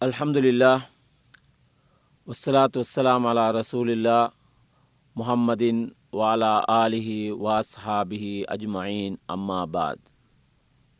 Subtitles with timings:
[0.00, 0.80] අල්හම්දුලිල්ලා
[2.28, 4.32] වස්සලාතු වස්සලාම අලා රසූලිල්ලා
[5.16, 5.78] මුහම්මදින්
[6.12, 9.98] වාලා ආලිහි වාස්හාබිහි අජමයින් අම්මාබාද්.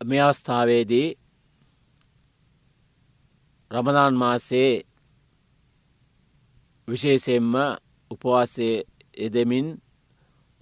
[0.00, 1.08] මේ අවස්ථාවේදී
[3.70, 4.72] රමදාන් මාසේ
[6.88, 7.54] විශේෂයෙන්ම
[8.10, 8.68] උපවාසය
[9.16, 9.68] එදමින්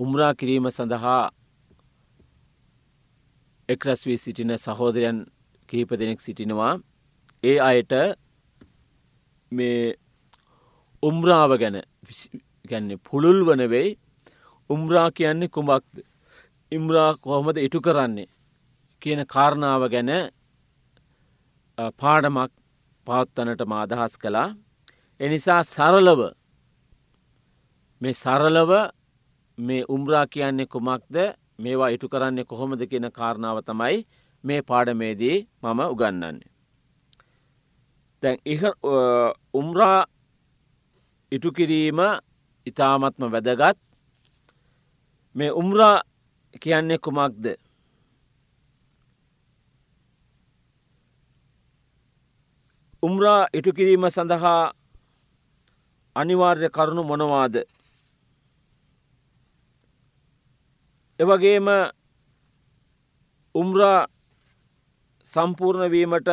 [0.00, 1.25] උම්රා කිරීම සඳහා
[3.68, 5.18] එක්රස් වී සිටින සහෝදරයන්
[5.68, 6.75] කහිප දෙනෙක් සිටිනවා
[7.42, 7.92] ඒ අයට
[9.52, 9.95] මේ
[11.02, 11.77] උම්රාව ගැන
[12.68, 13.98] ගැන්නේ පුළුල් වන වෙයි.
[14.70, 16.02] උම්රා කියන්නේ කුමක්ද?
[16.73, 18.28] ඉම්රා කොහොමද ඉටු කරන්නේ
[19.02, 20.10] කියන කාරණාව ගැන
[22.01, 22.52] පාඩමක්
[23.06, 24.56] පවත්වනට මාදහස් කළා.
[25.20, 26.20] එනිසා සරලව
[28.01, 28.73] මේ සරලව
[29.59, 31.16] මේ උම්රා කියන්නේ කුමක්ද
[31.59, 34.06] මේවා ඉටු කරන්නේ කොහොමද කියන කාරණාව තමයි
[34.45, 36.55] මේ පාඩමේදී මම උගන්නන්නේ.
[38.23, 38.38] තැන්
[39.54, 40.04] උම්රා
[41.32, 42.01] ඉටු කිරීම
[42.66, 43.79] ඉතාමත්ම වැදගත්.
[45.37, 46.02] මේ උම්රා
[46.63, 47.45] කියන්නේ කුමක්ද?
[53.02, 54.73] උම්රා ඉටු කිරීම සඳහා
[56.16, 57.55] අනිවාර්ය කරුණු මොනවාද?
[61.21, 61.68] එවගේම
[63.55, 64.06] උම්රා
[65.27, 66.28] සම්පූර්ණවීමට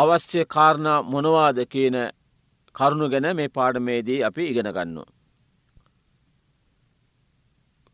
[0.00, 1.96] අවශ්‍ය කාරණා මොනවාද කියන
[2.74, 5.08] කරුණු ගැන මේ පාඩමේදී අපි ඉගෙන ගන්නවා.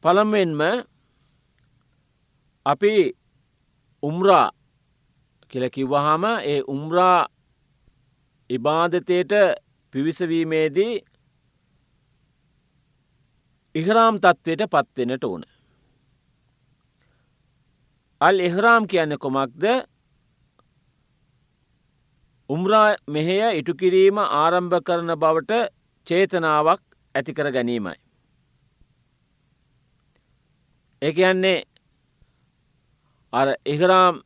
[0.05, 0.61] පළම්වෙන්ම
[2.67, 2.93] අපි
[4.03, 4.49] උම්රා
[5.51, 7.21] කියලකිව්වහම ඒ උම්රා
[8.51, 9.33] ඉබාධතයට
[9.95, 10.95] පිවිසවීමේදී
[13.75, 15.43] ඉහරාම් තත්ත්වයට පත්වෙනට ඕන.
[18.21, 19.65] අල් එහරාම් කියන්න කොමක්ද
[22.51, 25.53] උම්රා මෙහෙය ඉටු කිරීම ආරම්භ කරන බවට
[26.07, 26.83] චේතනාවක්
[27.15, 27.97] ඇතිකර ගැනීමයි.
[31.03, 31.65] එක යන්නේ
[33.33, 34.23] අර ඉහරාම්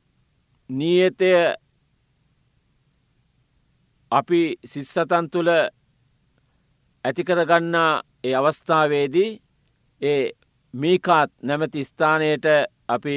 [0.71, 1.33] නීයතය
[4.13, 5.51] අපි සිස්සතන් තුළ
[7.05, 9.31] ඇතිකරගන්නා ඒ අවස්ථාවේදී
[10.01, 10.33] ඒ
[10.75, 12.47] මීකාත් නැමති ස්ථානයට
[12.89, 13.17] අපි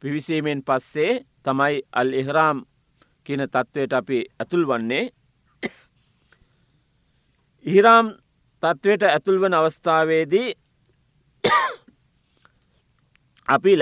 [0.00, 1.12] පිවිසීමෙන් පස්සේ
[1.44, 2.58] තමයි අල් එහරාම්
[3.26, 5.04] කියන තත්ත්වයට අපි ඇතුල් වන්නේ
[7.64, 8.06] ඉහිරාම්
[8.62, 10.48] තත්ත්වයට ඇතුල් වන අවස්ථාවේදී
[13.48, 13.76] අපි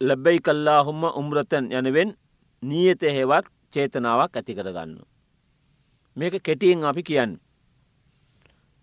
[0.00, 2.10] ලැබ්බයි කල්ලා හොම උම්රතන් යනවෙන්
[2.62, 5.00] නීයත හෙවත් චේතනාවක් ඇති කරගන්න.
[6.16, 7.40] මේක කෙටියෙන් අපි කියන්න.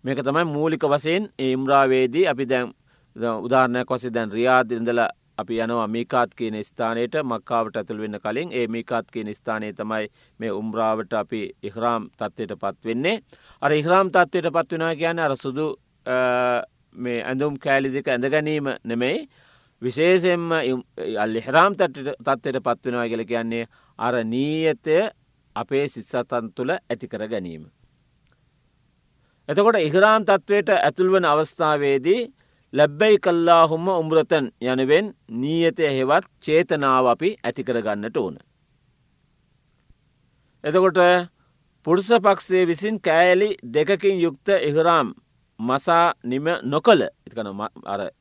[0.04, 2.68] මේක තමයි මූලික වසයෙන් ඒම්රාවේදී අපි දැම්
[3.16, 5.00] උදාරණයක් වසේ දැන් රියාදිරඳල
[5.38, 8.48] අපි යනවා මේකාත් කියන ස්ථානයට මක්කාවට ඇතුළ වෙන්න කලින්.
[8.52, 10.08] ඒ මේකාත් කියන ස්ථානය තමයි
[10.40, 13.16] මේ උම්රාවට අපි ඉහරාම් තත්වයට පත්වෙන්නේ
[13.62, 15.66] අර ඉහරාම් තත්වයට පත්වෙනවා කියන අර සුදු
[16.94, 19.28] මේ ඇඳුම් කෑලි දෙක ඇඳගැනීම නෙමෙයි.
[19.82, 20.52] විශේෂෙන්ම
[21.18, 23.68] අල් එහරාම් තත්වයට පත්වෙනවා කියල කියන්නේ
[23.98, 24.98] අර නීයතය
[25.56, 27.64] අපේ සිස්සතන් තුළ ඇති කර ගැනීම.
[29.48, 32.20] එතකොට ඉහරාම් තත්ත්වයට ඇතුල්වන අවස්ථාවේදී
[32.72, 38.36] ලැබ්බැයි කල්ලා හොම උම්රතන් යනුවෙන් නීයතය හෙවත් චේතනාව අපි ඇතිකරගන්නට ඕන.
[40.64, 40.98] එතකොට
[41.86, 45.08] පුරුස පක්ෂේ විසින් කෑලි දෙකකින් යුක්ත ඉහරාම්
[45.60, 47.48] මසා නිම නොකළ එකන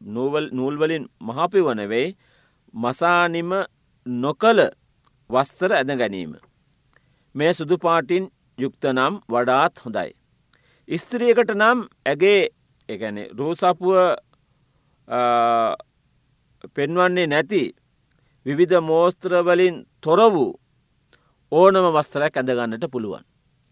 [0.07, 2.16] නූවල් නූල්වලින් මහපි වනවෙයි
[2.73, 3.51] මසානිම
[4.06, 4.61] නොකළ
[5.29, 6.34] වස්තර ඇද ගැනීම.
[7.35, 8.25] මේ සුදු පාටින්
[8.57, 10.11] යුක්ත නම් වඩාත් හොඳයි.
[10.88, 12.41] ස්ත්‍රියකට නම් ඇගේ
[12.90, 13.97] එකන රූසපුුව
[16.75, 17.63] පෙන්වන්නේ නැති
[18.45, 20.51] විවිධ මෝස්ත්‍රවලින් තොර වූ
[21.51, 23.23] ඕනම වස්තරයක් ඇඳගන්නට පුළුවන්.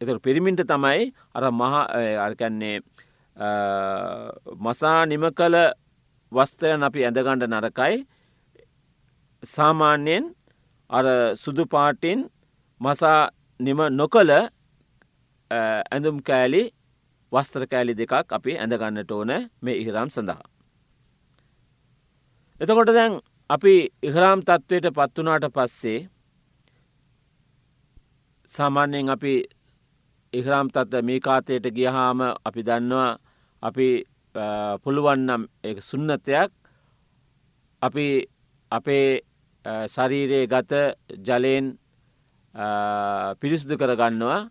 [0.01, 1.73] එතට පිරිමින්ට තමයි අර මහ
[2.25, 2.77] අර්කන්නේ
[4.65, 5.57] මසා නිම කළ
[6.31, 7.95] වස්තරයන් අපි ඇඳගණ්ඩ නරකයි
[9.43, 10.25] සාමාන්‍යයෙන්
[10.89, 11.05] අර
[11.43, 12.19] සුදු පාටින්
[12.81, 14.31] මසා නිම නොකළ
[15.51, 16.63] ඇඳුම් කෑලි
[17.31, 19.31] වස්ත්‍ර කෑලි දෙකක් අපි ඇඳගන්නට ඕන
[19.63, 20.43] මේ ඉහිරම් සඳහා.
[22.61, 23.13] එතකොට දැන්
[23.49, 23.73] අපි
[24.03, 25.99] ඉහරාම් තත්ත්වයට පත්වනාට පස්සේ
[28.49, 29.33] සාමාන්‍යයෙන් අපි
[30.33, 33.11] ඉහරාම් තත්ව මේ කාතයට ගියහාම අපි දන්නවා
[33.63, 33.87] අපි
[34.83, 35.47] පුළුවන්නම්
[35.81, 36.51] සුන්නතයක්.
[37.81, 38.07] අපි
[38.71, 39.21] අපේ
[39.87, 40.71] ශරීරයේ ගත
[41.19, 41.65] ජලයෙන්
[43.41, 44.49] පිරිසුදු කරගන්නවා.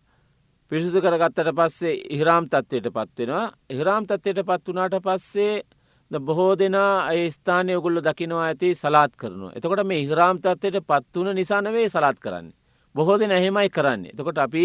[0.70, 5.62] පිරිසුදු කරගත්තට පස්සේ ඉහරාම් තත්වයට පත්වෙනවා ඉහරාම් තත්වයට පත් වනාට පස්සේ
[6.10, 9.52] බොහෝ දෙනා ඒ ස්ථානය ඔගුල්ල දකිනවා ඇති සලාත් කරනවා.
[9.54, 12.54] එතකොට මේ ඉහරාම් තත්වයට පත්වන නිසානවේ සලාත් කරන්නේ.
[12.94, 14.12] බොහෝ දෙන එහෙමයි කරන්නේ.
[14.12, 14.64] එතකොට අපි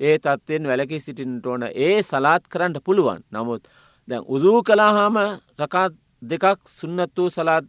[0.00, 3.20] ඒ තත්ත්වෙන් වැලකි සිටින්ට ඕන ඒ සලාත් කරන්නට පුළුවන්.
[3.30, 3.68] නමුත්
[4.08, 5.16] දැන් උදූ කලාහාම
[5.58, 5.92] රකාත්
[6.22, 7.64] දෙකක් සුන්නත් වූ සලාත්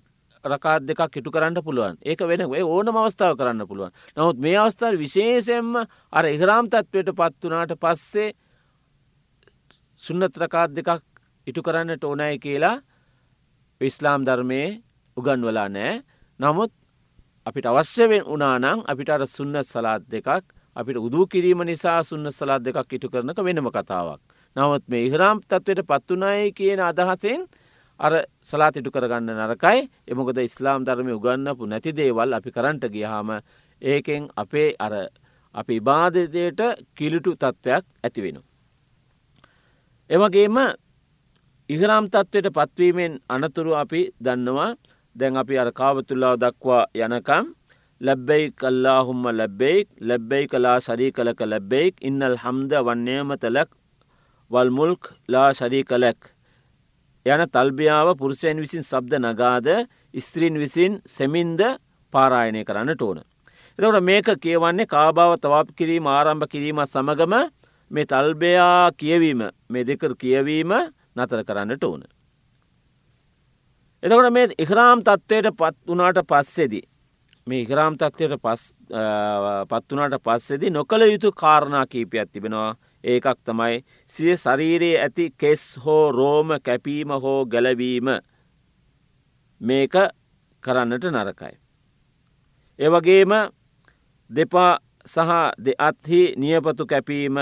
[0.46, 5.76] රකාත් දෙකක් හිටු කරන්න පුළුවන් ඒක වෙන ඕන අවස්ථාව කරන්න පුළුවන් නමුත් මේ අවස්ථාව විශේෂයෙන්ම
[6.12, 8.32] අර ඉහරාම් තත්වයට පත්වනාට පස්සේ
[10.02, 11.04] සුන්නත් රකාත් දෙකක්
[11.48, 12.80] ඉටු කරන්නට ඕනයි කියලා
[13.82, 14.70] විස්ලාම් ධර්මයේ
[15.18, 15.94] උගන්වලා නෑ
[16.40, 16.72] නමුත්
[17.46, 20.28] අපිට අවශ්‍යවෙන් උනානං අපිට අර සුන්න සලාත් දෙකක්
[20.76, 24.20] අපිට උදූ කිරීම නිසා සුන්න සලාත් දෙකක් ඉටු කරනක වෙනම කතාවක්.
[24.56, 27.48] නවත් මේ ඉහරාම් තත්වයට පත්වනයි කියන අදහසෙන්
[28.00, 33.30] අර සලාත් ඉටු කරගන්න නරකයි එමකොද ඉස්ලාම් ධර්මය උගන්නපු නැති දේවල් අපි කරන්ට ගියහාම
[33.82, 34.94] ඒකෙන් අපේ අර
[35.56, 36.62] අපි ඉබාධතයට
[36.96, 38.38] කිලිටු තත්ත්වයක් ඇති වෙන.
[41.70, 44.76] එමගේම ඉහරම් තත්ත්වයට පත්වීමෙන් අනතුරු අපි දන්නවා
[45.16, 47.46] දැන් අපි අර කාවතුල්ලාව දක්වා යනකම්
[48.02, 53.70] ලැබ්බයි කල්ලාහුම්ම ලැබ්බෙයික් ලැබ්බයි කලා ශරී කලක ලැබ්බෙයික් ඉන්නල් හම්ද වන්නේමතලක්
[54.52, 56.20] වල්මුල්ක් ලා ශරී කලැක්
[57.26, 59.68] යන තල්බියාව පුරුෂයන් විසින් සබ්ද නගාද
[60.18, 61.62] ස්ත්‍රීන් විසින් සෙමින්ද
[62.14, 63.20] පාරායනය කරන්නට ඕන.
[63.80, 67.34] එතකට මේක කියවන්නේ කාභාව තවාප කිරීම ආරම්භ කිරීම සමගම
[67.92, 70.74] මේ තල්බයා කියවීම මේ දෙකර කියවීම
[71.20, 72.04] නතර කරන්නට ඕන.
[74.04, 76.86] එතකොට මේ ඉහරාම් තත්ත්වයට පත් වනාට පස්සෙදී.
[77.48, 78.42] මේ ඉහරාම් තත්වයට
[79.70, 82.72] පත් වනාට පස්සෙදි නොකළ යුතු කාරණා කීපයක් තිබෙනවා
[83.04, 88.08] ඒකක් තමයි සිය ශරීරයේ ඇති කෙස් හෝ රෝම කැපීම හෝ ගැලවීම
[89.62, 89.96] මේක
[90.64, 91.56] කරන්නට නරකයි.
[92.80, 93.32] ඒවගේම
[94.30, 94.74] දෙපා
[95.06, 95.32] සහ
[95.66, 97.38] දෙअත්හි නියපතු කැපීම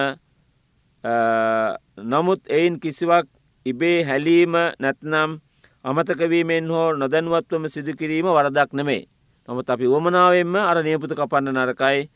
[2.04, 3.28] නමුත් එයින් කිසිවක්
[3.70, 5.32] ඉබේ හැලීම නැත්නම්
[5.84, 9.04] අමතකවීමෙන් හෝ නොදැනුවත්වම සිදුකිරීම වරදක් නෙමේ.
[9.48, 12.10] නමුත් අපි වමනාවෙන්ම අර නියපුතු කපන්න නරකයි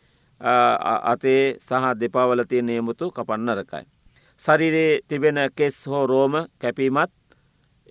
[1.11, 3.85] අතේ සහ දෙපාවල තිය නියමුතු කපන්න නරකයි.
[4.39, 7.11] සරිරේ තිබෙන කෙස් හෝ රෝම කැපීමත්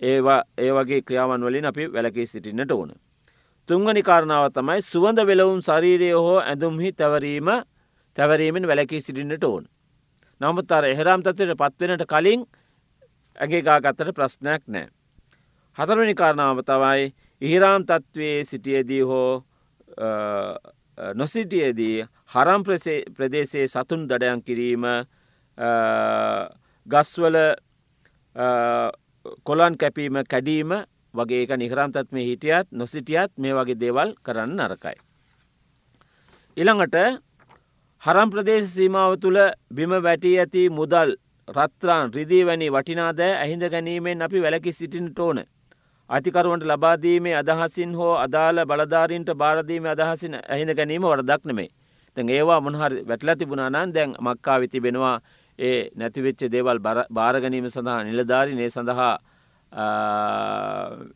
[0.01, 2.91] ඒවා ඒ වගේ ක්‍රියාවන් වලින් අපි වැලකී සිටින්නට ඕන.
[3.69, 7.49] තුංගනි කාරණාව තමයි සුවඳ වෙලවුම් ශරීරය හෝ ඇඳුම්හි තැවරීම
[8.17, 9.63] තැවරීමෙන් වැලකී සිටින්නට ඕන.
[10.41, 12.45] නමුත් අර එහරම් තත්වයට පත්වෙනට කලින්
[13.35, 14.87] ඇගේ ගාගත්තට ප්‍රශ්නයක් නෑ.
[15.77, 19.41] හතරවනි කාරණාව තවයි ඉහිරාම් තත්ත්වයේ සිටියදී හෝ
[21.15, 22.63] නොසිටියදී හරම්
[23.17, 24.83] ප්‍රදේශයේ සතුන් දඩයන් කිරීම
[26.87, 27.37] ගස්වල
[29.43, 30.71] කොලන් කැපීම කැඩීම
[31.13, 34.97] වගේ එක නිහරම්තත් මේ හිටියත් නොසිටියත් මේ වගේ දේවල් කරන්න නරකයි.
[36.57, 36.95] ඉළඟට
[38.03, 39.39] හරම් ප්‍රදේශ සීමාව තුළ
[39.71, 41.15] බිම වැටී ඇති මුදල්
[41.51, 45.43] රත්‍රාන් රිදී වැනි වටිනාදෑ ඇහිඳ ගැනීමෙන් අපි වැලකි සිටින්ට ඕන.
[46.09, 51.69] අතිකරුවන්ට ලබාදීමේ අදහසින් හෝ අදාළ බලධාරීන්ට බාරදීම අදහසින් ඇහිඳ ගැනීම වරදක් නෙමේ.
[52.17, 55.15] තැන් ඒවා මොහරි වැටලා තිබුණනාන් දැන් මක්කා විති බෙනවා
[55.59, 56.79] ඒ නැතිවෙච්ච දේවල්
[57.17, 59.13] භාරගනීම සඳහා නිලධාරිනේ සඳහා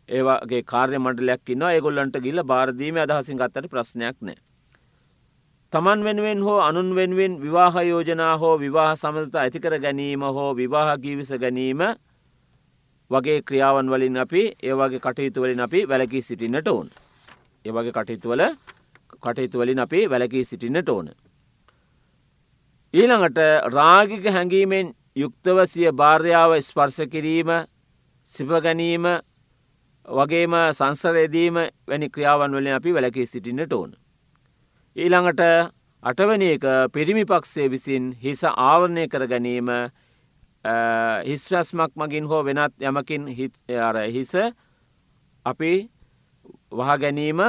[0.10, 4.38] ඒවාගේ කාර්ය මණ්ඩලයක් ඉන්නවා ඒගොල්ලන්ට ගිල්ල බාරදීම අදහසින් ගත්තට ප්‍රශ්නයක් නෑ.
[5.74, 11.32] තමන් වෙනුවෙන් හෝ අනුන් වෙනුවෙන් විවාහ යෝජනා හෝ විවාහ සමඳත ඇතිකර ගැනීම හෝ විවාහ ගීවිස
[11.36, 11.82] ගැනීම
[13.12, 16.88] වගේ ක්‍රියාවන් වලින් අපි ඒවගේ කටයුතු වලින් අපි වැලකී සිටින්නට ඕන්.
[17.66, 18.44] ඒවගේ කටයුතුවල
[19.22, 21.10] කටයුතු වලින් අපි වැලකී සිටින්නට ඕන.
[22.94, 23.40] ඊළඟට
[23.74, 27.50] රාගික හැඟීමෙන් යුක්තව සිය භාර්යාව ස්පර්ශ කිරීම
[28.28, 29.06] සිපගැනීම
[30.08, 31.56] වගේම සංසරයදීම
[31.88, 34.05] වැනි ක්‍රියාවන් වලින් අපි වැලකී සිටින්නට ඕන.
[34.96, 35.42] ඊළඟට
[36.04, 39.68] අටවැනි එක පිරිමි පක්ෂය විසින් හිස ආවරණය කර ගැනීම
[41.28, 43.28] හිස්වැස්මක් මගින් හෝ වෙනත් යමකින්
[44.16, 44.32] හිස
[45.46, 45.72] අපි
[46.72, 47.42] වහ ගැනීම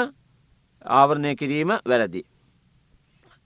[0.85, 2.23] ආවරණය කිරීම වැරදි.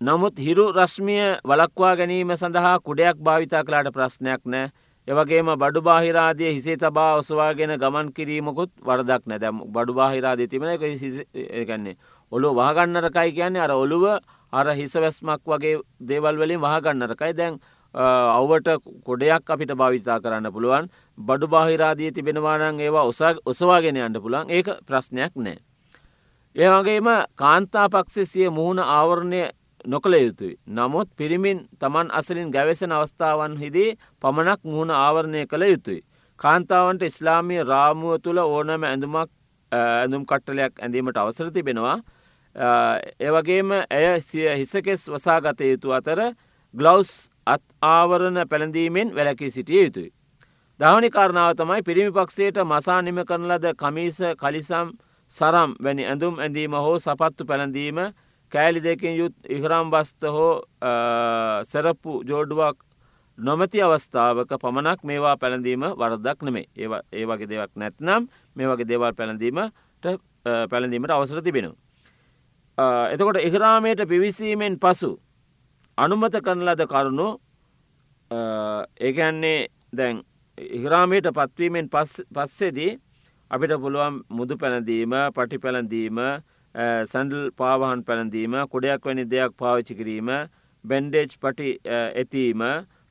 [0.00, 4.72] නමුත් හිරු රශ්මිය වලක්වා ගැනීම සඳහා kuඩයක් භාවිතා කලාට ප්‍රශ්නයක් නෑ
[5.08, 11.96] එවගේම බඩු බාහිරාදිය හිසේ තබා ඔසවාගෙන ගමන් කිරීමකුත් වරදක් නැදැම් බඩු බාහිරාදී තිබෙන එක ගන්නේ
[12.32, 13.60] ඔලු වහගන්නරකයි කියන්නේ.
[13.60, 14.04] අර ඔළුව
[14.52, 17.32] අර හිස වැස්මක් වගේ දේවල් වලින් වහගන්නරකයි.
[17.32, 17.58] දැන්
[17.94, 18.68] අව්වට
[19.04, 20.90] කොඩයක් අපිට භාවිතා කරන්න පුළුවන්.
[21.18, 23.08] බඩු බාහිරාදිය තිබෙනවානන් ඒවා
[23.46, 25.58] ඔසවාගෙන අන්න පුළන් ඒක ප්‍රශ්නයක් නෑ.
[26.56, 29.48] ඒවගේම කාන්තාපක්ෂසිය මුහුණ ආවරණය
[29.86, 30.54] නොකළ යුතුයි.
[30.68, 36.00] නමුත් පිරිමින් තමන් අසලින් ගැවසන අවස්ථාවන් හිදී පමණක් මුහුණ ආවරණය කළ යුතුයි.
[36.38, 39.30] කාන්තාවන්ට ඉස්ලාමිය රාමුව තුළ ඕනම ඇඳුමක්
[39.72, 41.98] ඇඳුම් කට්ටලයක් ඇඳීමට අවසර තිබෙනවා
[43.20, 46.20] ඒවගේම ඇය සිය හිසකෙස් වසාගත යුතු අතර
[46.74, 50.10] ගලවස් අත් ආවරණ පැළඳීමෙන් වැලකී සිටිය යුතුයි.
[50.80, 54.90] දවනි කාරණාව තමයි පිරිමි පක්ෂයට මසා නිම කරන ලද කමීස කලිසම්
[55.30, 57.98] සරම් වැනි ඇඳුම් ඇඳීම හෝ සපත්තු පැළඳීම
[58.52, 60.52] කෑලි දෙකින් යුත් ඉහරම් බස්ත හෝ
[61.64, 62.76] සැරප්පු ජෝඩුවක්
[63.38, 68.26] නොමති අවස්ථාවක පමණක් මේවා පැළඳීම වරදක් නෙමේ ඒ වගේ දෙවක් නැත්නම්
[68.56, 70.06] මේ වගේ දේවල් පැළඳීමට
[70.70, 71.76] පැළඳීමට අවසර තිබෙනවා.
[73.12, 75.10] එතකොට ඉහරාමයට පිවිසීමෙන් පසු
[75.98, 77.28] අනුමත කරන ලද කරුණු
[79.00, 80.22] ඒකන්නේ දැන්
[80.58, 81.88] ඉහරාමයට පත්වීමෙන්
[82.34, 82.92] පස්සෙදී
[83.50, 86.18] අපිට පුළුවන් මුදු පැළඳීම පටි පැළඳීම
[86.74, 90.30] සැන්ඩල් පාවහන් පැළඳීම කුඩයක් වැනි දෙයක් පාවිච්චි කිරීම
[90.84, 92.62] බැන්ඩේජ් පටි ඇතීම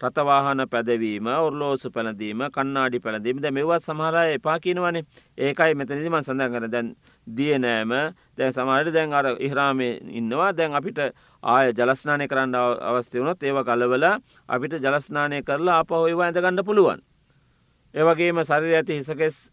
[0.01, 3.41] රතවාහන පැදවීම ඔර්ලෝසු පැළඳීම කන්නාඩි පැළඳීම.
[3.41, 5.03] ද මෙවත් සමහරය එපා කියනවනේ.
[5.37, 6.95] ඒකයි මෙතනිදිම සඳහන් කර දැන්
[7.27, 7.91] දියනෑම
[8.37, 10.55] දැන් සමහට දැන් අර ඉහරාමය ඉන්නවා.
[10.55, 10.99] දැන් අපිට
[11.43, 14.05] ආය ජලස්නානය කරන්න අවස්ථය වුණොත් ඒව කලවල
[14.49, 17.03] අපිට ජලස්නානය කරලා අප ඔයවා ඇඳගන්න පුළුවන්.
[17.93, 19.51] ඒවගේම සරිර ඇති හිසකෙස්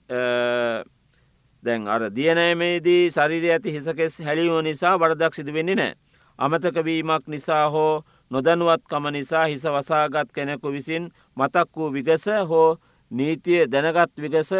[1.66, 5.94] දැන් අර දියනෑමේදී ශරිරය ඇති හිසකෙස් හැලියෝ නිසා වරදක් සිදු වෙන්නේ නෑ.
[6.38, 12.78] අමතකවීමක් නිසා හෝ නොදනුවත්කම නිසා හිස වසාගත් කෙනෙකු විසින් මතක් වූ විගස හෝ
[13.11, 14.52] නීතිය දැනගත් විගස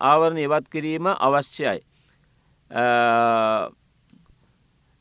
[0.00, 1.80] ආවරණ ඉවත් කිරීම අවශ්‍යයි.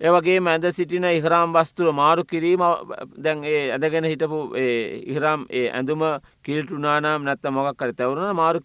[0.01, 2.62] ඒවගේ ඇද සිටින ඉහරම් වස්තුව මාරු කිරීම
[3.18, 4.39] දැන් ඒ ඇදගෙන හිටපු
[5.06, 6.01] ඉහරම් ඒ ඇඳුම
[6.44, 8.60] කිල්ටුනානම් නැත්ත මොකක් කර තැවරුණ මාරු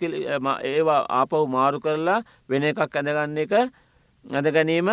[0.64, 4.88] ඒවා ආපහු මාරු කරලා වෙන එකක් ඇඳගන්න එක ඇඳ ගැනීම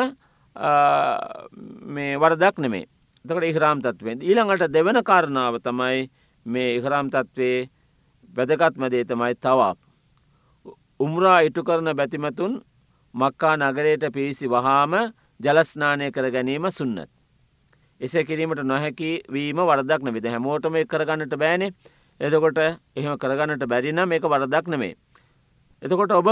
[1.87, 2.85] මේ වරදක් නෙමේ
[3.25, 6.09] තකට ඉහරාම් තත්වෙන් ඊළඟට දෙවන කාරණාව තමයි
[6.45, 7.69] මේ ඉහරාම් තත්වේ
[8.29, 9.77] වැදගත්මදේ තමයි තවාප.
[10.99, 12.61] උම්රා ඉටු කරන බැතිමතුන්
[13.13, 14.93] මක්කා නගරයට පිවිසි වහාම
[15.43, 17.09] ජලස්නානය කර ගැනීම සුන්නත්.
[18.01, 21.71] එසේ කිරීමට නොහැකි වීම වරදක් නවිද හැමෝටම කරගන්නට බෑනේ
[22.19, 24.95] එදකොට එහෙම කරගන්නට බැරිනම් මේක වරදක් නෙමේ.
[25.81, 26.27] එතකොට ඔබ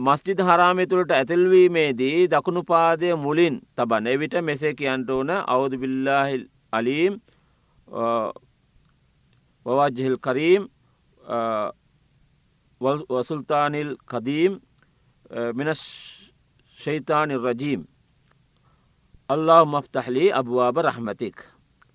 [0.00, 7.14] මස්ජිත හරාමය තුළට ඇතිල්වීමේදී දකුණු පාදය මුලින් තබන්න එවිට මෙසේ කියන්ට ඕන අවුදු බිල්ලාහිල් අලීම්
[9.66, 10.68] වවාජහිල් කරීම්
[12.80, 14.60] වසුල්තානිල් කදීම්
[15.54, 15.74] මෙන
[16.78, 17.82] ශෛතානි රජීම්
[19.30, 21.36] අල්له මෆ්තහලි අබවාබ රහමතික්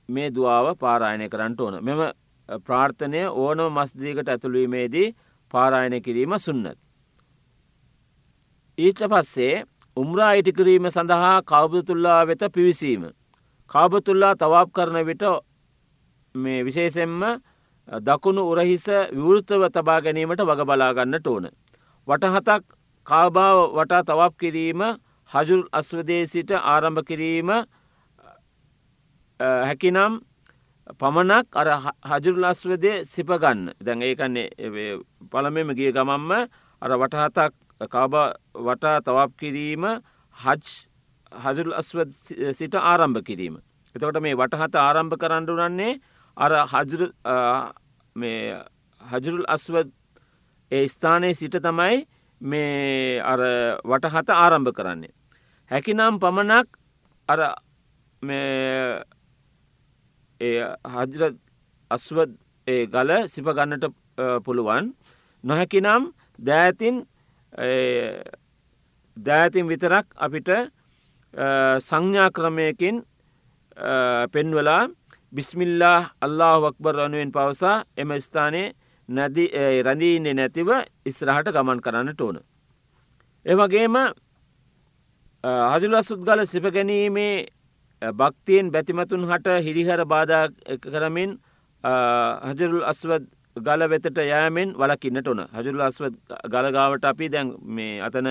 [0.10, 2.00] මේ දුවාව පාරායනය කරන්නට ඕන මෙම
[2.66, 5.14] ප්‍රාර්ථනය ඕනම මස්දීකට ඇතුළීමේදී
[5.54, 6.78] පාරායන කිරීම සුන්නත්.
[8.78, 9.64] ඊට පස්සේ
[9.98, 13.04] උම්රා ඉටිකිරීම සඳහා කවබතුල්ලා වෙත පිවිසීම.
[13.72, 15.24] කාබතුල්ලා තවාප් කරන විට
[16.36, 17.22] මේ විශේෂෙන්ම
[17.88, 21.46] දකුණු උරහිස විවෘතව තබා ගැනීමට වග බලාගන්නට ඕන.
[22.08, 22.64] වටහතක්
[23.08, 24.82] කාභාව වටා තවප් කිරීම
[25.30, 27.50] හජුල් අස්වදේ සිට ආරම්භ කිරීම
[29.40, 30.20] හැකිනම්
[30.98, 31.68] පමණක් අර
[32.04, 34.50] හජුරුල් අස්වදේ සිපගන්න දැන් ඒකන්නේ
[35.32, 36.32] පළමෙම ගිය ගමම්ම
[36.82, 37.54] අර වටහතක්
[37.88, 38.14] කාබ
[38.56, 39.86] වටා තවප් කිරීම
[40.38, 40.62] හජ්
[41.32, 41.98] හජුල් අස්ව
[42.54, 43.62] සිට ආරම්භ කිරීම.
[43.96, 46.00] එතකොට මේ වටහත ආරම්භ කරන්න වනන්නේ
[46.38, 46.52] අර
[49.02, 49.76] හජරුල් අස්ව
[50.72, 52.06] ඒ ස්ථානයේ සිට තමයි
[52.42, 53.40] මේ අර
[53.84, 55.19] වටහත ආරම්භ කරන්නේ.
[55.72, 56.68] හැකිනම් පමණක්
[57.30, 57.42] අර
[60.42, 61.24] හජර
[61.92, 62.32] අස්වද්
[62.94, 63.86] ගල සිප ගන්නට
[64.46, 64.86] පුළුවන්
[65.44, 66.04] නොහැකිනම්
[66.40, 66.96] දෑතින්
[69.18, 70.50] දෑතින් විතරක් අපිට
[71.82, 73.04] සංඥා ක්‍රමයකින්
[74.34, 74.84] පෙන්වලා
[75.34, 78.74] බිස්මිල්ලා අල්له වක්බර අනුවෙන් පවසා එම ස්ථානයේ
[79.10, 79.46] නැදි
[79.86, 80.70] රැඳීන්නේ නැතිව
[81.06, 82.38] ඉස්රහට ගමන් කරන්නට ඕන.
[83.46, 83.96] එවගේම
[85.44, 87.48] හජුලස්සුත් ගල සිප ගැනීමේ
[88.02, 90.48] භක්තියෙන් බැතිමතුන් හට හිරිහර බාධා
[90.82, 91.40] කරමින්
[92.52, 93.28] හජරුල් අස්වද
[93.58, 96.12] ගල වෙතට යෑමෙන් වලකින්නට ඕන හජුල් අස්ව
[96.46, 98.28] ගලගාවට අපි දැන් මේ අතන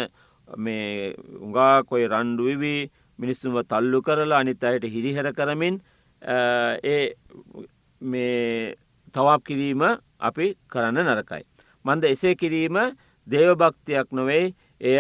[0.48, 5.80] මේ උඟා කොයි රණ්ඩුවවී මිනිස්සුම තල්ලු කරලා අනිත් අයට හිරිහැර කරමින්
[6.22, 7.14] ඒ
[8.00, 8.74] මේ
[9.14, 9.82] තවාප් කිරීම
[10.20, 11.42] අපි කරන්න නරකයි.
[11.84, 12.76] මන්ද එසේ කිරීම
[13.26, 14.98] දේවභක්තියක් නොවෙයි එය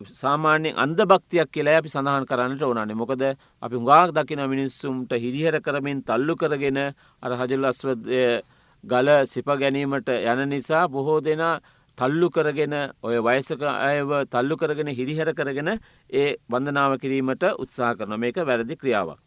[0.00, 3.22] සාමාන්‍යෙන් අන්ද භක්තියක් කියලා අපි සඳහන් කරන්නට ඕනනේ මොකද
[3.62, 6.78] අපි හුඟාක් දකින මිනිස්සුම්ට හිරිහර කරමින් තල්ලු කරගෙන
[7.22, 8.42] අර හජල් අස්වදය
[8.84, 11.60] ගල සිප ගැනීමට යන නිසා බොහෝ දෙනා
[11.98, 18.36] තල්ලු කරගෙන ඔය වයසක අයව තල්ලු කරගෙන හිරිහැර කරගෙන ඒ බන්ධනාව කිරීමට උත්සා කරන මේක
[18.38, 19.18] වැරදි ක්‍රියාවක්.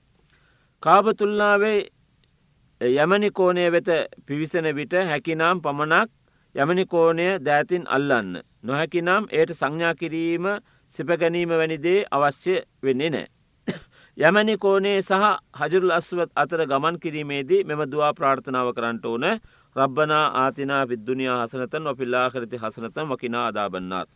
[0.83, 1.79] කාබතුල්ලාවේ
[2.81, 3.89] යමනිකෝනය වෙත
[4.25, 6.09] පිවිසෙන විට හැකිනම් පමණක්
[6.55, 8.41] යමනිකෝනය දෑතින් අල්ලන්න.
[8.61, 10.45] නොහැකිනම් ඒයට සංඥා කිරීම
[10.91, 13.27] සිපගැනීම වැනිදේ අවශ්‍ය වෙන්නේ නෑ.
[14.27, 15.23] යමනිකෝනේ සහ
[15.59, 19.25] හජුරුල් අස්වත් අතර ගමන් කිරීමේදී මෙම දවා ප්‍රාර්ථනාව කරන්නට ඕන
[19.75, 24.09] රබ්බනා ආතිනා විද්දුනියා හසනතන් ඔපිල්ලාකරති හසනතන් වකිනා අදාබන්නාත්.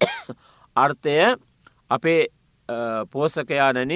[0.76, 1.16] අර්ථය
[1.90, 2.22] අපේ
[3.10, 3.92] පෝසකයානන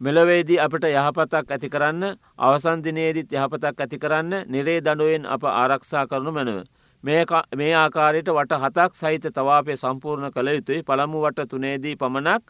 [0.00, 2.04] මෙලවේදී අපට යහපතක් ඇති කරන්න
[2.38, 6.62] අවසන්දිනයේදීත් යහපතක් ඇති කරන්න නිරේ දඩුවෙන් අප ආරක්ෂා කරනු මැනව.
[7.04, 12.42] මේ ආකාරයට වට හතක් සහිත තවාපය සම්පූර්ණ කළ යුතුයි පළමු වට තුනේදී පමණක්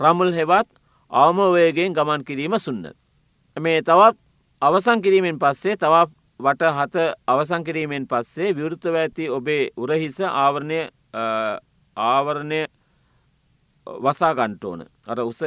[0.00, 0.68] රමුල් හෙවත්
[1.12, 2.84] අවමවයගෙන් ගමන් කිරීම සුන්න.
[3.56, 4.16] මේ තවත්
[4.62, 10.80] අවසං කිරීමෙන් පස්සේ තවත් වට හත අවසං කිරීමෙන් පස්සේ විවෘතව ඇති ඔබේ උරහිස ආවරණය
[11.96, 12.66] ආවරණය
[13.96, 15.40] වසාගන්ටෝන අර උස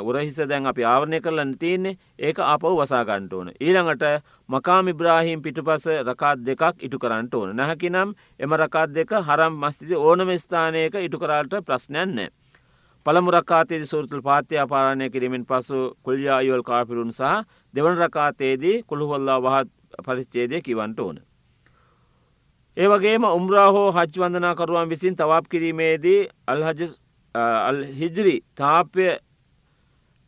[0.00, 3.52] උරහිස දැන් අපි ආවරණය කරලන්න තියන්නේ ඒක අපව වසාගන්ටෝන.
[3.60, 9.54] ඊළඟට මකාම ඉබ්‍රාහිම් පිටුපස රකාත් දෙකක් ඉටු කරන්නට ඕන නැහැකි නම් එම රකාත් දෙක හරම්
[9.58, 12.28] මස්තිද ඕනම ස්ථානයක ඉටු කරාට ප්‍රශ්නයන්න.
[13.06, 17.42] පළමු රකාතේද සුරතුල් පාත්‍ය පාලනය කිරීමෙන් පසු කුල්යා අයෝල් කාපිරුන් සහ
[17.74, 19.68] දෙවන රකාතේදී කුළුහොල්ලා වහත්
[20.06, 21.18] පරිච්චේදය කිවන්ට ඕන.
[22.76, 26.82] ඒවගේම උම්රාහෝ හජ් වන්දනාකරුවන් විසින් තවාප් කිරීමේදී අල්හජ
[27.34, 29.18] හිජරි තාපය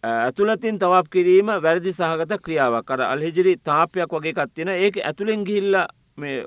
[0.02, 5.76] ඇතුළතින් තවප් කිරීම වැරදි සහගත ක්‍රියාවක් කර අල්හිජරි තාපයක් වගේ කත්තින ඒක ඇතුළෙන් ගිහිල්ල
[6.16, 6.46] මේ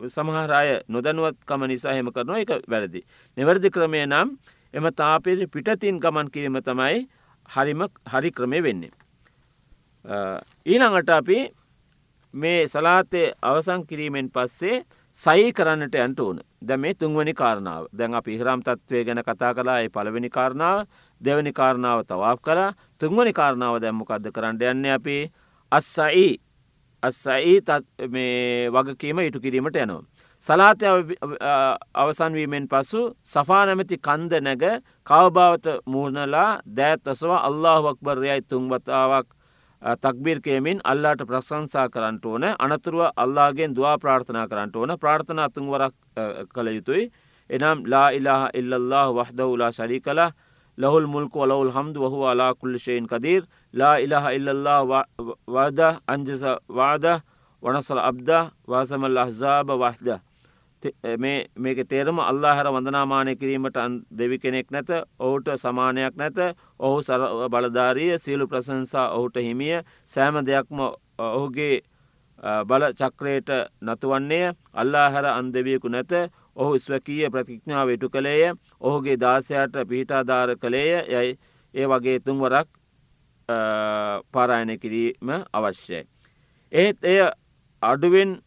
[0.00, 3.00] සමහරය නොදනුවත්කම නිසා හෙම කරනවා එක වැරදි.
[3.36, 4.36] නිවැරදි ක්‍රමය නම්
[4.74, 7.08] එම තාපයට පිටතින් ගමන් කිරීම තමයි
[7.48, 8.90] හරිම හරි ක්‍රමය වෙන්නේ.
[10.66, 11.38] ඊළඟට අපි
[12.34, 16.38] මේ සලාතය අවසං කිරීමෙන් පස්සේ සයි කරන්නට ඇන්ට ඕන.
[16.60, 17.86] දැ මේ තුන්වනි කාරණාව.
[17.92, 20.86] දැන් අප ඉහරම් තත්වය ගැන කතා කලා ඒ පළවෙනි කාරණාව
[21.20, 25.18] දෙවනි කාරණාව තවාක් කලා තුන්වනි කාරණාව දැම්මකක්ද කරන්න යන්න අපි?
[25.72, 26.40] අස්සයි.
[27.02, 27.60] අස්සයි
[28.08, 30.02] මේ වගකීම ඉටු කිරීමට යනවා.
[30.42, 30.86] සලාතය
[31.94, 34.64] අවසන්වීමෙන් පසු සෆා නැමැති කන්ද නැග
[35.06, 39.28] කවභාවට මුහුණලා දෑත්වසවා අල්له වක්බර්යයි තුන්වතාවක්
[39.82, 45.94] තක්බීර් කියමින් අල්ලාට ප්‍රශංසා කරන්නට ඕන අනතුරුව අල්ලාගෙන් දවා ප්‍රාර්ථනා කරන්නට ඕන ප්‍රාර්ථන අතුන්වරක්
[46.48, 47.10] කළ යුතුයි.
[47.50, 50.30] එනම් ලා ඉලාහ ඉල්ලල්له වහදවුලා ශරී කලා
[50.78, 53.42] ලහුල් මුල්ක වලවුල් හම්ද වහු අලා කුල්ලිෂයෙන් කදීර්
[53.74, 55.04] ලා ඉලාහ ඉල්ලල්له
[55.48, 57.04] වාද අංජස වාද
[57.62, 58.30] වනසල අබ්ද
[58.66, 60.08] වාසමල් අහසාබ වහද
[61.56, 63.78] මේක තේරම අල්ලා හැර වඳනාමානය කිරීමට
[64.12, 64.90] දෙවි කෙනෙක් නැත
[65.20, 66.38] ඔහුට සමානයක් නැත
[66.80, 70.78] ඔහු සර බලධාරිය සියලු ප්‍රසංසා ඔහුට හිමිය සෑම දෙයක්ම
[71.20, 71.80] ඔහුගේ
[72.64, 73.50] බල චක්‍රයට
[73.82, 76.12] නතුවන්නේ අල්ලා හැර අන්දවියකු නැත
[76.56, 81.38] ඔහු ස්වකීය ප්‍රතිඥාව ඉටු කළේය ඔහුගේ දාසයට පිහිටාධාර කළේය යැයි
[81.74, 82.68] ඒ වගේ තුන්වරක්
[84.32, 86.06] පාරායනය කිරීම අවශ්‍යයි.
[86.72, 87.18] ඒත් එය
[87.82, 88.40] අඩුවෙන්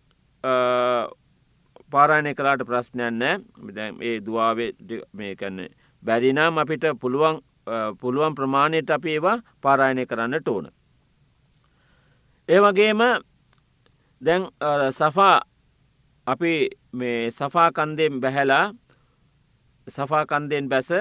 [1.96, 4.72] පාරාණය කලාට ප්‍රශ්නයන් නෑ ඒ දවාවේ
[5.14, 5.70] මේ කන්නේ
[6.04, 7.38] බැරිනම් අපිට පුළුවන්
[8.00, 10.66] පුළුවන් ප්‍රමාණයට අපි ඒවා පාරායනය කරන්නට ඕන.
[12.50, 13.02] ඒ වගේම
[14.22, 14.44] දැන්
[14.92, 15.38] සෆා
[16.28, 16.54] අපි
[16.94, 18.66] මේ සෆාකන්දයෙන් බැහැලා
[19.88, 20.92] සෆාකන්දයෙන් බැස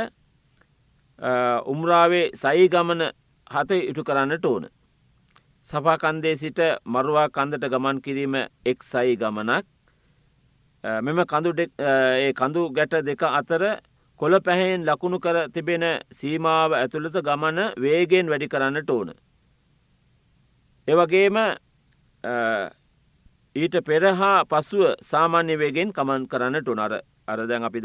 [1.66, 3.02] උම්රාවේ සයි ගමන
[3.50, 4.64] හත ඉටු කරන්නට ඕන.
[5.66, 9.64] සපාකන්දේ සිට මරුවා කන්දට ගමන් කිරීම එක් සයි ගමනක්
[10.84, 11.50] මෙම කඳු
[12.34, 13.62] කඳු ගැට දෙක අතර
[14.20, 19.10] කොළ පැහෙන් ලකුණු කර තිබෙන සීමාව ඇතුළත ගමන වේගෙන් වැඩි කරන්නට ඕන.
[20.88, 21.36] එවගේම
[23.56, 27.80] ඊට පෙරහා පසුව සාමාන්‍ය වේගෙන් කමන් කරන්නට උනර අරදැන් අපි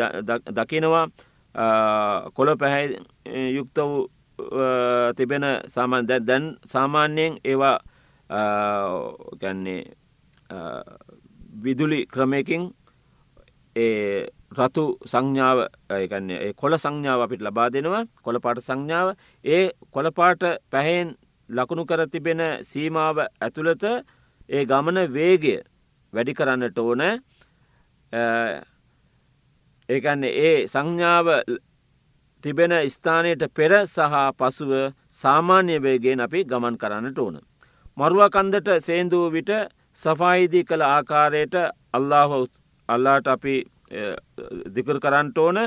[0.51, 1.07] දකිනවා
[2.35, 2.85] කොළ පැහැ
[3.55, 4.09] යුක්ත වූ
[5.15, 7.77] තිබෙන සාමාන් දැන් සාමාන්‍යයෙන් ඒවා
[9.41, 9.83] ගැන්නේ
[11.63, 12.63] විදුලි ක්‍රමයකින්
[13.79, 15.59] ඒ රතු සංඥාව
[15.91, 18.03] ඒකන්නේ කොළ සංඥාව අපිට ලබා දෙනවා.
[18.23, 19.07] කොළපාට සංඥාව.
[19.45, 21.07] ඒ කොළපාට පැහෙන්
[21.49, 23.83] ලකුණු කර තිබෙන සීමාව ඇතුළත
[24.49, 25.55] ඒ ගමන වේගය
[26.13, 27.01] වැඩි කරන්නට ඕන.
[29.89, 31.27] ඒකන්නේ ඒ සංඥාව
[32.43, 34.71] තිබෙන ස්ථානයට පෙර සහ පසුව
[35.13, 37.35] සාමාන්‍ය වේගෙන් අපි ගමන් කරන්නට ඕන.
[37.97, 39.51] මරුවකන්දට සේන්දුව විට
[39.95, 41.55] සෆායිදී කළ ආකාරයට
[41.93, 42.31] අල්ලාහ
[42.89, 43.55] අල්ලාට අපි
[44.75, 45.59] දිකර කරන්නට ඕන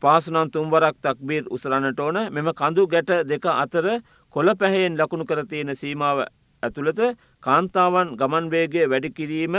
[0.00, 3.86] පාසුනම් තුම්වරක් තක්බීර් උසරන්නට ඕන මෙම කඳු ගැට දෙක අතර
[4.34, 6.26] කොළ පැහෙන් ලකුණු කරතියෙන සීමාව
[6.62, 7.00] ඇතුළත
[7.42, 9.54] කාන්තාවන් ගමන්වේගේ වැඩිකිරීම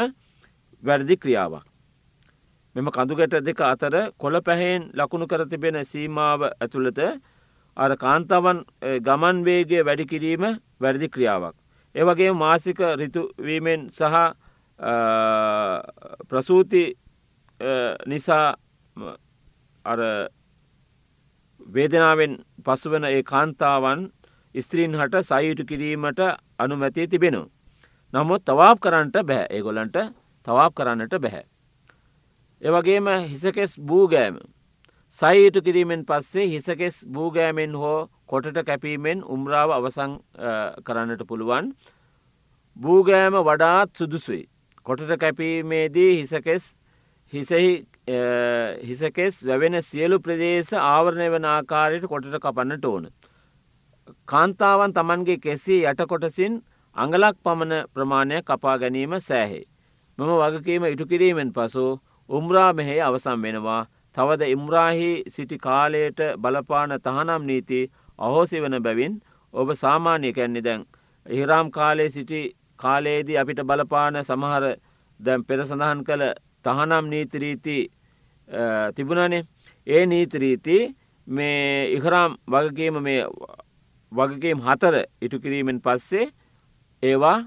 [0.84, 1.66] වැරදි ක්‍රියාවක්.
[2.76, 7.00] මෙම කඳුගැට දෙක අතර කොළ පැහෙන් ලකුණු කර තිබෙන සීමාව ඇතුළත
[7.78, 8.58] අර කාන්තාවන්
[9.02, 10.44] ගමන්වේගේ වැඩිකිරීම
[10.80, 11.56] වැරදි ක්‍රියාවක්.
[11.96, 14.36] ඒවගේ මාසික රිතුවීමෙන් සහ
[16.30, 16.84] ප්‍රසූති
[18.06, 18.56] නිසා
[19.86, 20.00] අර
[21.68, 24.12] වේදනාවෙන් පසුවන ඒ කාන්තාවන්
[24.56, 26.20] ස්ත්‍රීන් හට සයිටු කිරීමට
[26.60, 27.42] අනුමැතිය තිබෙනු.
[28.14, 29.98] නමුත් තවාප කරන්නට බැහැ ඒගොලන්ට
[30.48, 31.46] තවාප කරන්නට බැහැ.
[32.62, 34.38] එවගේම හිසකෙස් බූගෑම
[35.14, 40.20] සයිට කිරීමෙන් පස්සේ හිසකෙස් බූගෑමෙන් හෝ කොටට කැපීමෙන් උම්රාව අවසං
[40.84, 41.74] කරන්නට පුළුවන්
[42.78, 44.44] බූගෑම වඩාත් සුදුසුයි.
[44.86, 46.66] කොටට කැපීමේදී හිසකෙස්
[47.34, 47.72] හිසෙහි
[48.84, 53.08] හිසකෙස් වැවෙන සියලු ප්‍රදේශ ආවරණය වන ආකාරයට කොටට කපන්නට ඕන.
[54.26, 56.60] කාන්තාවන් තමන්ගේ කෙසේ යට කොටසින්
[56.96, 59.64] අඟලක් පමණ ප්‍රමාණය කපා ගැනීම සෑහේ.
[60.18, 61.86] මම වගකීම ඉටු කිරීමෙන් පසු
[62.30, 63.82] උම්රා මෙහෙ අවසම් වෙනවා
[64.18, 67.80] තවද ඉම්රාහි සිටි කාලයට බලපාන තහනම් නීති
[68.20, 69.16] අහෝසි වන බැවින්
[69.54, 70.86] ඔබ සාමාන්‍ය කැන්නේ දැන්
[71.26, 72.42] ඉහිරාම් කාලේ සිටි
[72.80, 74.66] කාලයේදී අපිට බලපාන සමහර
[75.20, 76.24] දැම් පෙර සඳහන් කළ
[76.64, 77.78] තහනම් නීතිරීති
[78.96, 79.44] තිබුණනේ
[79.88, 80.78] ඒ නීතිරීති
[81.28, 83.22] මේ ඉහරාම් වගකීම මේ
[84.12, 86.30] වගකීම් හතර ඉටු කිරීමෙන් පස්සේ
[87.04, 87.38] ඒවා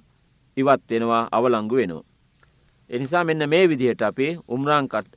[0.56, 2.04] ඉවත් වෙනවා අවලංගු වෙනවා.
[2.90, 5.08] එනිසා මෙන්න මේ විදිහට අපි උම්රාන්කට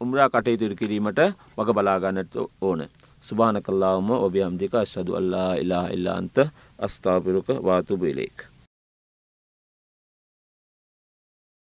[0.00, 1.20] උම්රා කටයුතුර කිරීමට
[1.56, 2.80] වග බලාගන්නට ඕන.
[3.20, 6.36] සුභාන කල්ලාවම ඔබ අම්දික ශදු අල්ලා ඉලා ඉල්ලාන්ත
[6.78, 8.47] අස්ථාපිරුක වාතුබේලෙක්.